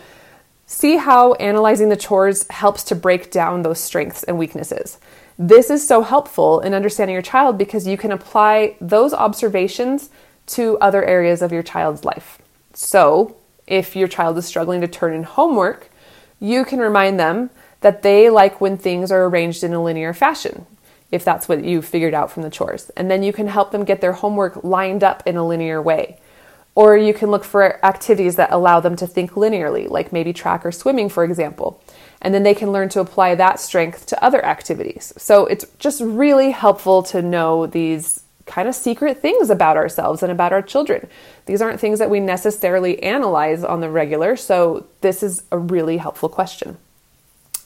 [0.66, 4.98] see how analyzing the chores helps to break down those strengths and weaknesses.
[5.38, 10.08] This is so helpful in understanding your child because you can apply those observations
[10.46, 12.38] to other areas of your child's life.
[12.72, 15.90] So, if your child is struggling to turn in homework,
[16.38, 20.66] you can remind them that they like when things are arranged in a linear fashion,
[21.12, 22.90] if that's what you figured out from the chores.
[22.96, 26.18] And then you can help them get their homework lined up in a linear way.
[26.74, 30.66] Or you can look for activities that allow them to think linearly, like maybe track
[30.66, 31.82] or swimming, for example.
[32.20, 35.12] And then they can learn to apply that strength to other activities.
[35.16, 40.30] So it's just really helpful to know these kind of secret things about ourselves and
[40.30, 41.08] about our children.
[41.46, 45.96] These aren't things that we necessarily analyze on the regular, so this is a really
[45.96, 46.76] helpful question.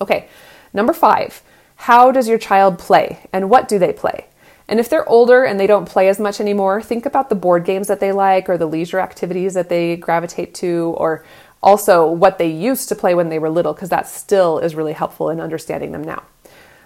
[0.00, 0.28] Okay,
[0.72, 1.42] number five
[1.80, 4.26] how does your child play and what do they play?
[4.68, 7.64] And if they're older and they don't play as much anymore, think about the board
[7.64, 11.24] games that they like or the leisure activities that they gravitate to, or
[11.62, 14.92] also what they used to play when they were little, because that still is really
[14.92, 16.22] helpful in understanding them now.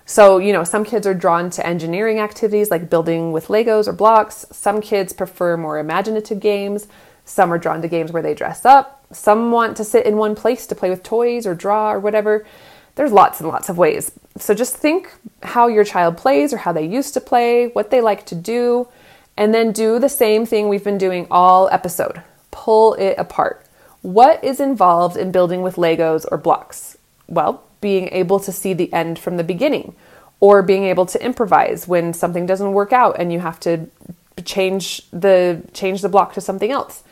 [0.07, 3.93] So, you know, some kids are drawn to engineering activities like building with Legos or
[3.93, 4.47] blocks.
[4.53, 6.87] Some kids prefer more imaginative games.
[7.25, 9.05] Some are drawn to games where they dress up.
[9.11, 12.47] Some want to sit in one place to play with toys or draw or whatever.
[12.95, 14.13] There's lots and lots of ways.
[14.39, 18.01] So just think how your child plays or how they used to play, what they
[18.01, 18.89] like to do,
[19.37, 22.23] and then do the same thing we've been doing all episode.
[22.51, 23.67] Pull it apart.
[24.03, 26.97] What is involved in building with Legos or blocks?
[27.27, 29.95] Well, being able to see the end from the beginning
[30.41, 33.89] or being able to improvise when something doesn't work out and you have to
[34.45, 37.03] change the change the block to something else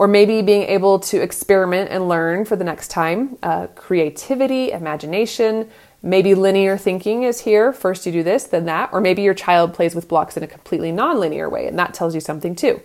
[0.00, 5.68] or maybe being able to experiment and learn for the next time uh, creativity imagination
[6.02, 9.74] maybe linear thinking is here first you do this then that or maybe your child
[9.74, 12.80] plays with blocks in a completely non-linear way and that tells you something too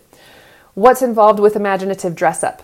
[0.73, 2.62] what's involved with imaginative dress up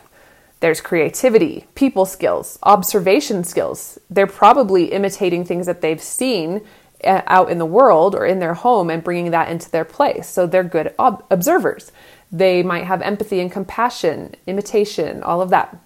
[0.62, 3.98] there's creativity, people skills, observation skills.
[4.12, 6.62] They're probably imitating things that they've seen
[7.04, 10.30] uh, out in the world or in their home and bringing that into their place.
[10.30, 11.92] So they're good ob- observers.
[12.32, 15.78] They might have empathy and compassion, imitation, all of that.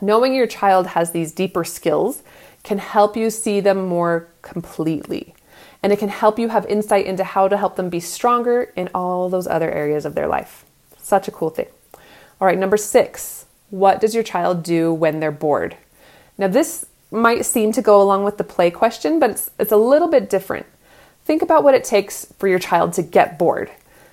[0.00, 2.22] Knowing your child has these deeper skills
[2.62, 5.34] can help you see them more completely.
[5.82, 8.90] And it can help you have insight into how to help them be stronger in
[8.94, 10.64] all those other areas of their life.
[10.98, 11.68] Such a cool thing.
[12.40, 15.76] All right, number six what does your child do when they're bored?
[16.36, 19.76] Now, this might seem to go along with the play question, but it's, it's a
[19.76, 20.66] little bit different.
[21.24, 23.70] Think about what it takes for your child to get bored.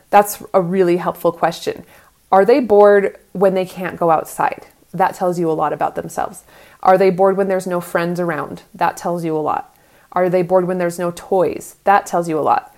[0.09, 1.85] That's a really helpful question.
[2.31, 4.67] Are they bored when they can't go outside?
[4.93, 6.43] That tells you a lot about themselves.
[6.83, 8.63] Are they bored when there's no friends around?
[8.73, 9.75] That tells you a lot.
[10.11, 11.75] Are they bored when there's no toys?
[11.83, 12.73] That tells you a lot.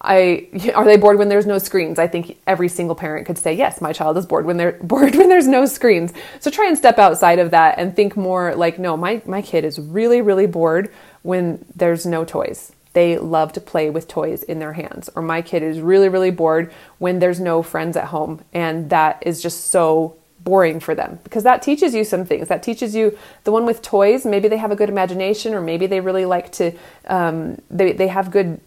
[0.00, 1.98] I are they bored when there's no screens?
[1.98, 5.14] I think every single parent could say yes, my child is bored when they're bored
[5.14, 6.12] when there's no screens.
[6.40, 9.64] So try and step outside of that and think more like no, my my kid
[9.64, 12.72] is really really bored when there's no toys.
[12.98, 15.08] They love to play with toys in their hands.
[15.14, 19.22] Or my kid is really really bored when there's no friends at home and that
[19.24, 22.48] is just so boring for them because that teaches you some things.
[22.48, 24.26] That teaches you the one with toys.
[24.26, 26.72] Maybe they have a good imagination, or maybe they really like to.
[27.06, 28.60] Um, they they have good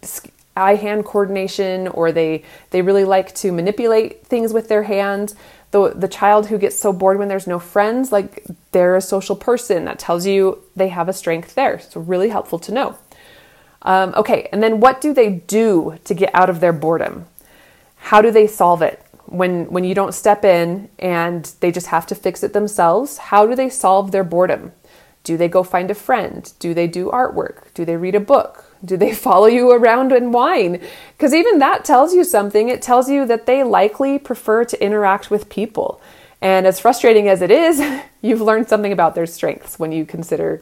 [0.56, 5.34] eye hand coordination or they they really like to manipulate things with their hands
[5.72, 9.36] the the child who gets so bored when there's no friends like they're a social
[9.36, 12.98] person that tells you they have a strength there so really helpful to know
[13.84, 17.26] um, okay and then what do they do to get out of their boredom
[17.98, 22.06] how do they solve it when when you don't step in and they just have
[22.06, 24.72] to fix it themselves how do they solve their boredom
[25.24, 28.72] do they go find a friend do they do artwork do they read a book
[28.84, 30.82] do they follow you around and whine?
[31.18, 32.70] Because even that tells you something.
[32.70, 36.02] It tells you that they likely prefer to interact with people.
[36.42, 37.82] And as frustrating as it is,
[38.22, 40.62] you've learned something about their strengths when you consider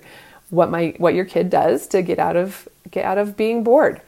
[0.50, 4.02] what my what your kid does to get out of get out of being bored.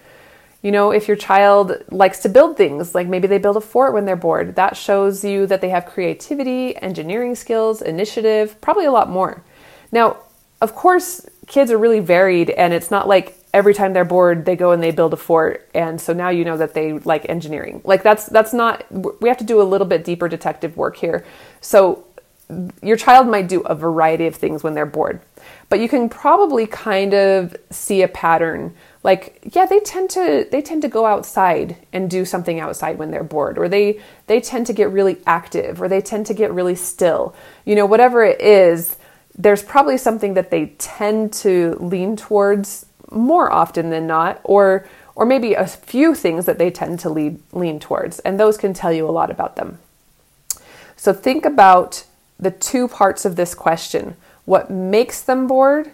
[0.62, 3.93] You know, if your child likes to build things, like maybe they build a fort
[3.93, 8.91] when they're bored, that shows you that they have creativity, engineering skills, initiative, probably a
[8.91, 9.43] lot more.
[9.91, 10.17] Now,
[10.62, 14.56] of course, kids are really varied and it's not like every time they're bored they
[14.56, 17.82] go and they build a fort and so now you know that they like engineering
[17.84, 18.86] like that's that's not
[19.21, 21.25] we have to do a little bit deeper detective work here
[21.60, 22.06] so
[22.82, 25.19] your child might do a variety of things when they're bored
[25.72, 28.76] but you can probably kind of see a pattern.
[29.04, 33.10] Like yeah they tend to they tend to go outside and do something outside when
[33.10, 36.54] they're bored or they they tend to get really active or they tend to get
[36.54, 37.34] really still.
[37.66, 38.98] You know whatever it is
[39.38, 45.26] there's probably something that they tend to lean towards more often than not, or or
[45.26, 48.94] maybe a few things that they tend to lead, lean towards, and those can tell
[48.94, 49.78] you a lot about them.
[50.96, 52.06] So think about
[52.40, 55.91] the two parts of this question what makes them bored,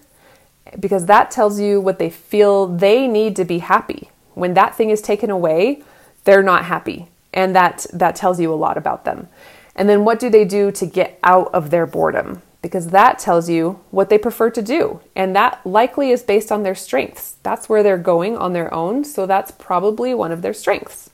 [0.80, 4.10] because that tells you what they feel they need to be happy.
[4.34, 5.84] When that thing is taken away,
[6.24, 9.28] they're not happy, and that, that tells you a lot about them.
[9.76, 12.42] And then what do they do to get out of their boredom?
[12.62, 15.00] because that tells you what they prefer to do.
[15.16, 17.36] And that likely is based on their strengths.
[17.42, 21.10] That's where they're going on their own, so that's probably one of their strengths.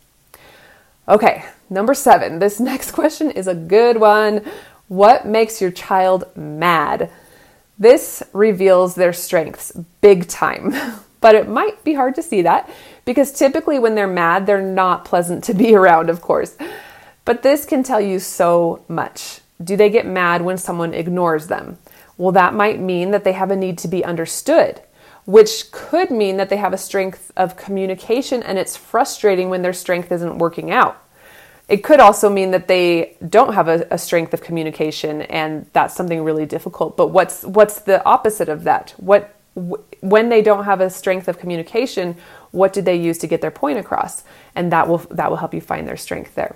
[1.07, 2.39] Okay, number seven.
[2.39, 4.43] This next question is a good one.
[4.87, 7.11] What makes your child mad?
[7.77, 10.73] This reveals their strengths big time,
[11.21, 12.69] but it might be hard to see that
[13.05, 16.57] because typically when they're mad, they're not pleasant to be around, of course.
[17.25, 19.39] But this can tell you so much.
[19.63, 21.77] Do they get mad when someone ignores them?
[22.17, 24.81] Well, that might mean that they have a need to be understood,
[25.25, 29.73] which could mean that they have a strength of communication and it's frustrating when their
[29.73, 31.02] strength isn't working out.
[31.73, 35.95] It could also mean that they don't have a, a strength of communication and that's
[35.95, 36.95] something really difficult.
[36.95, 38.93] But what's what's the opposite of that?
[38.97, 39.33] What
[40.01, 42.15] when they don't have a strength of communication,
[42.51, 44.23] what did they use to get their point across?
[44.53, 46.55] And that will that will help you find their strength there.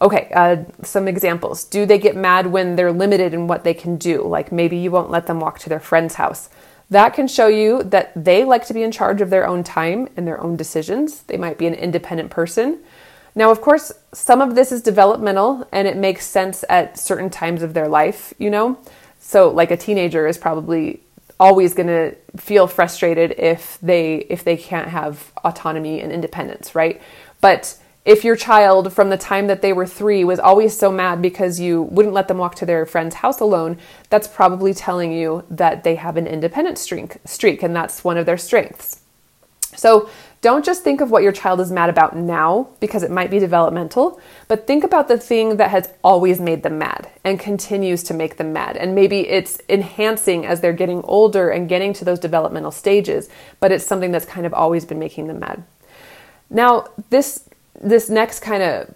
[0.00, 1.62] Okay, uh, some examples.
[1.62, 4.22] Do they get mad when they're limited in what they can do?
[4.22, 6.48] Like maybe you won't let them walk to their friend's house.
[6.90, 10.08] That can show you that they like to be in charge of their own time
[10.16, 11.22] and their own decisions.
[11.22, 12.80] They might be an independent person.
[13.34, 17.62] Now, of course, some of this is developmental and it makes sense at certain times
[17.62, 18.78] of their life, you know?
[19.20, 21.00] So, like a teenager is probably
[21.40, 27.00] always going to feel frustrated if they if they can't have autonomy and independence, right?
[27.40, 31.22] But if your child from the time that they were three was always so mad
[31.22, 33.78] because you wouldn't let them walk to their friend's house alone,
[34.10, 38.26] that's probably telling you that they have an independent streak, streak and that's one of
[38.26, 39.00] their strengths.
[39.76, 40.10] So
[40.42, 43.38] don't just think of what your child is mad about now because it might be
[43.38, 48.12] developmental, but think about the thing that has always made them mad and continues to
[48.12, 48.76] make them mad.
[48.76, 53.28] And maybe it's enhancing as they're getting older and getting to those developmental stages,
[53.60, 55.62] but it's something that's kind of always been making them mad.
[56.50, 57.48] Now, this
[57.80, 58.94] this next kind of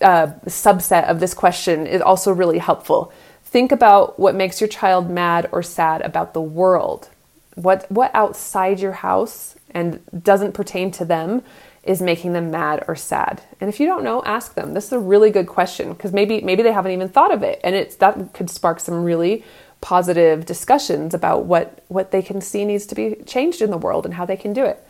[0.00, 3.12] uh, subset of this question is also really helpful.
[3.44, 7.08] Think about what makes your child mad or sad about the world.
[7.54, 11.42] What what outside your house and doesn't pertain to them
[11.82, 13.42] is making them mad or sad.
[13.60, 14.72] And if you don't know, ask them.
[14.72, 17.60] This is a really good question because maybe maybe they haven't even thought of it,
[17.62, 19.44] and it's that could spark some really
[19.82, 24.06] positive discussions about what what they can see needs to be changed in the world
[24.06, 24.82] and how they can do it.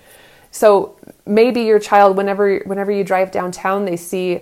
[0.52, 4.40] So maybe your child, whenever whenever you drive downtown, they see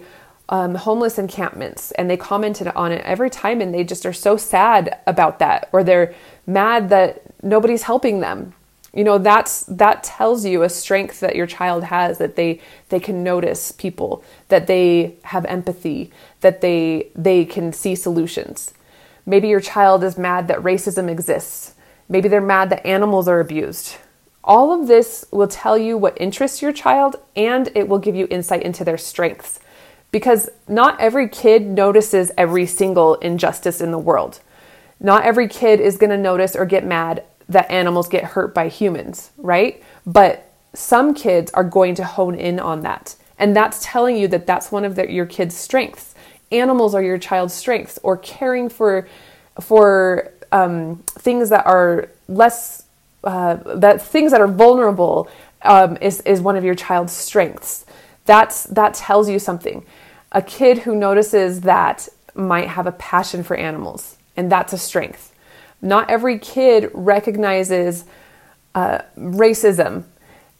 [0.51, 4.37] um, homeless encampments and they commented on it every time, and they just are so
[4.37, 6.15] sad about that, or they're
[6.47, 8.53] mad that nobody's helping them.
[8.95, 13.01] You know, that's that tells you a strength that your child has that they they
[13.01, 18.73] can notice people, that they have empathy, that they they can see solutions.
[19.27, 21.75] Maybe your child is mad that racism exists.
[22.09, 23.97] Maybe they're mad that animals are abused.
[24.45, 28.29] All of this will tell you what interests your child and it will give you
[28.31, 29.59] insight into their strengths.
[30.13, 34.41] Because not every kid notices every single injustice in the world.
[35.01, 38.69] Not every kid is going to notice or get mad that animals get hurt by
[38.69, 39.83] humans, right?
[40.07, 43.17] But some kids are going to hone in on that.
[43.39, 46.15] And that's telling you that that's one of the, your kids' strengths.
[46.53, 49.09] Animals are your child's strengths, or caring for
[49.61, 52.85] for um, things that are less
[53.25, 55.29] uh, that things that are vulnerable
[55.63, 57.85] um, is is one of your child's strengths.
[58.25, 59.85] That's that tells you something.
[60.33, 65.34] A kid who notices that might have a passion for animals, and that's a strength.
[65.83, 68.05] Not every kid recognizes
[68.75, 70.05] uh, racism.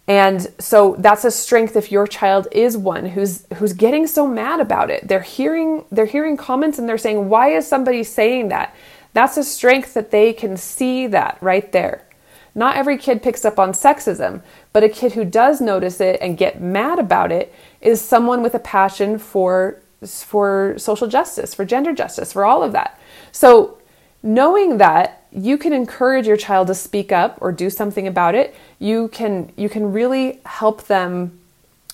[0.07, 4.61] And so that's a strength if your child is one who's who's getting so mad
[4.61, 5.09] about it.
[5.09, 8.75] They're hearing they're hearing comments and they're saying, "Why is somebody saying that?"
[9.15, 12.03] That's a strength that they can see that right there.
[12.55, 14.43] Not every kid picks up on sexism,
[14.73, 18.55] but a kid who does notice it and get mad about it is someone with
[18.55, 23.01] a passion for for social justice, for gender justice, for all of that.
[23.33, 23.79] So
[24.25, 28.55] knowing that you can encourage your child to speak up or do something about it
[28.81, 31.39] you can you can really help them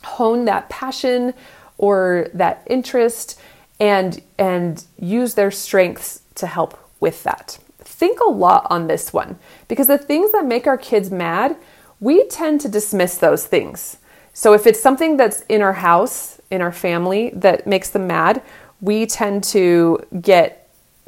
[0.03, 1.35] hone that passion
[1.79, 3.41] or that interest
[3.79, 7.59] and and use their strengths to help with that.
[7.79, 11.57] Think a lot on this one because the things that make our kids mad
[11.99, 13.99] we tend to dismiss those things.
[14.33, 18.43] So if it's something that's in our house in our family that makes them mad
[18.81, 20.60] we tend to get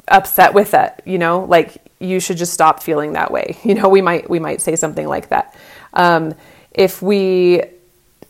[0.07, 1.45] upset with it you know?
[1.45, 3.57] Like you should just stop feeling that way.
[3.63, 5.55] You know we might we might say something like that.
[5.93, 6.33] Um,
[6.71, 7.61] if we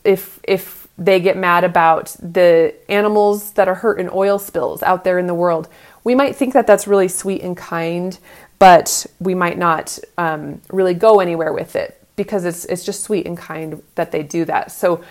[0.04, 5.02] if if they get mad about the animals that are hurt in oil spills out
[5.02, 5.68] there in the world
[6.04, 8.16] we might think that that's really sweet and kind
[8.58, 13.26] but we might not um, really go anywhere with it because it's it's just sweet
[13.26, 14.72] and kind that they do that.
[14.72, 15.04] So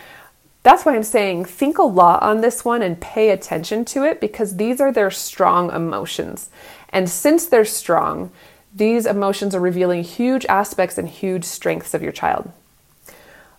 [0.63, 4.21] that's why I'm saying think a lot on this one and pay attention to it
[4.21, 6.49] because these are their strong emotions.
[6.89, 8.31] And since they're strong,
[8.73, 12.51] these emotions are revealing huge aspects and huge strengths of your child.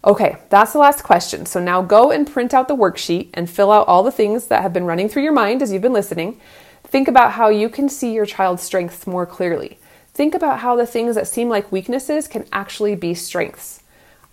[0.04, 1.46] Okay, that's the last question.
[1.46, 4.62] So now go and print out the worksheet and fill out all the things that
[4.62, 6.40] have been running through your mind as you've been listening.
[6.84, 9.78] Think about how you can see your child's strengths more clearly.
[10.12, 13.80] Think about how the things that seem like weaknesses can actually be strengths.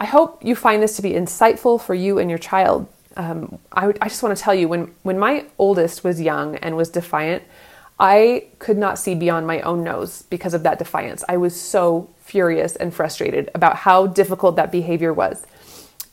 [0.02, 2.88] I hope you find this to be insightful for you and your child.
[3.16, 6.76] Um, I, I just want to tell you when, when my oldest was young and
[6.76, 7.44] was defiant,
[8.00, 11.24] I could not see beyond my own nose because of that defiance.
[11.30, 15.46] I was so furious and frustrated about how difficult that behavior was.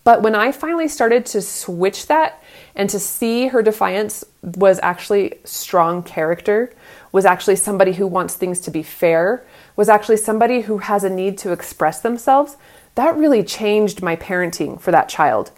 [0.05, 2.43] But when I finally started to switch that
[2.75, 6.75] and to see her defiance was actually strong character,
[7.11, 11.11] was actually somebody who wants things to be fair, was actually somebody who has a
[11.11, 12.59] need to express themselves,
[12.99, 15.53] that really changed my parenting for that child.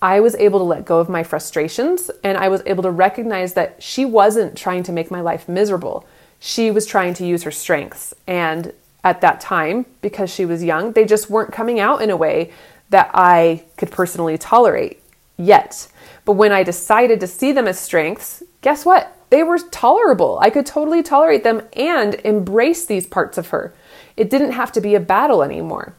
[0.00, 3.52] I was able to let go of my frustrations and I was able to recognize
[3.52, 6.06] that she wasn't trying to make my life miserable.
[6.40, 8.14] She was trying to use her strengths.
[8.26, 8.72] And
[9.04, 12.50] at that time, because she was young, they just weren't coming out in a way
[12.88, 15.02] that I could personally tolerate
[15.36, 15.88] yet.
[16.24, 19.14] But when I decided to see them as strengths, guess what?
[19.28, 20.38] They were tolerable.
[20.40, 23.74] I could totally tolerate them and embrace these parts of her.
[24.16, 25.94] It didn't have to be a battle anymore.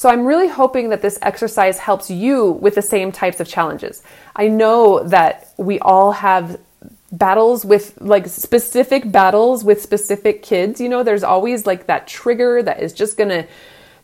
[0.00, 4.02] So I'm really hoping that this exercise helps you with the same types of challenges.
[4.34, 6.58] I know that we all have
[7.12, 10.80] battles with like specific battles with specific kids.
[10.80, 13.46] You know, there's always like that trigger that is just going to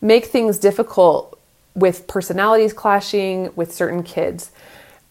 [0.03, 1.41] make things difficult
[1.75, 4.51] with personalities clashing with certain kids.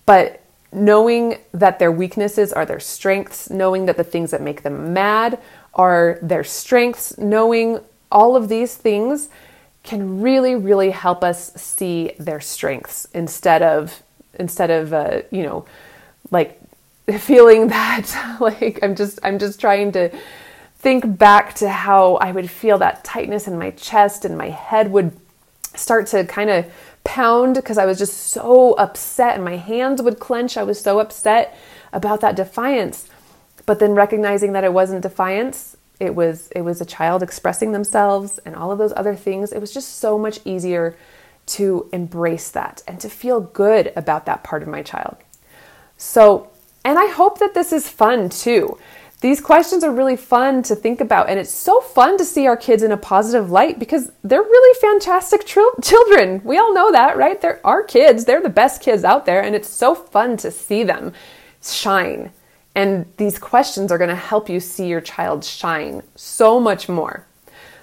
[0.06, 4.94] But knowing that their weaknesses are their strengths, knowing that the things that make them
[4.94, 5.40] mad
[5.74, 7.80] are their strengths, knowing
[8.12, 9.30] all of these things
[9.86, 14.04] can really really help us see their strengths instead of
[14.36, 15.66] instead of uh, you know
[16.32, 16.60] like
[17.20, 20.10] feeling that like i'm just i'm just trying to
[20.78, 24.92] think back to how i would feel that tightness in my chest and my head
[24.92, 25.12] would
[25.76, 26.66] start to kind of
[27.04, 30.58] pound because i was just so upset and my hands would clench.
[30.58, 31.58] I was so upset
[31.94, 33.08] about that defiance.
[33.66, 38.40] But then recognizing that it wasn't defiance it was it was a child expressing themselves
[38.46, 40.96] and all of those other things it was just so much easier
[41.46, 45.18] to embrace that and to feel good about that part of my child.
[45.98, 46.50] So,
[46.84, 48.78] and I hope that this is fun too.
[49.22, 52.58] These questions are really fun to think about, and it's so fun to see our
[52.58, 56.42] kids in a positive light because they're really fantastic children.
[56.44, 57.40] We all know that, right?
[57.40, 60.84] They're our kids, they're the best kids out there, and it's so fun to see
[60.84, 61.14] them
[61.64, 62.32] shine.
[62.76, 67.26] And these questions are going to help you see your child shine so much more.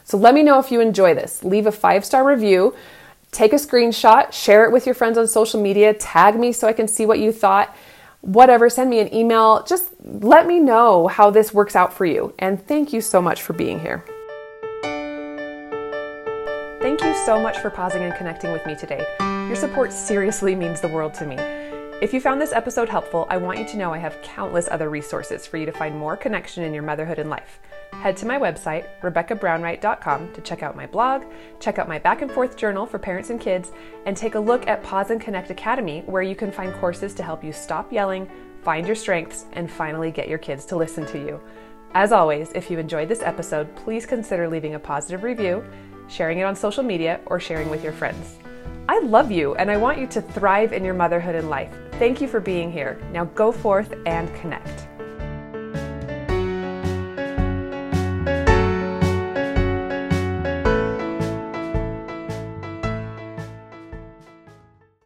[0.05, 1.43] So let me know if you enjoy this.
[1.43, 2.75] Leave a five star review,
[3.31, 6.75] take a screenshot, share it with your friends on social media, tag me so I
[6.75, 7.75] can see what you thought.
[8.21, 9.65] Whatever, send me an email.
[9.65, 12.35] Just let me know how this works out for you.
[12.39, 14.05] And thank you so much for being here.
[16.83, 19.05] Thank you so much for pausing and connecting with me today.
[19.21, 21.72] Your support seriously means the world to me.
[22.03, 24.91] If you found this episode helpful, I want you to know I have countless other
[24.91, 27.61] resources for you to find more connection in your motherhood and life.
[27.93, 31.23] Head to my website, RebeccaBrownwright.com, to check out my blog,
[31.61, 33.71] check out my back and forth journal for parents and kids,
[34.05, 37.23] and take a look at Pause and Connect Academy, where you can find courses to
[37.23, 38.29] help you stop yelling,
[38.63, 41.41] find your strengths, and finally get your kids to listen to you.
[41.95, 45.65] As always, if you enjoyed this episode, please consider leaving a positive review,
[46.09, 48.42] sharing it on social media, or sharing with your friends.
[48.89, 51.73] I love you and I want you to thrive in your motherhood and life.
[51.93, 53.01] Thank you for being here.
[53.13, 54.89] Now go forth and connect.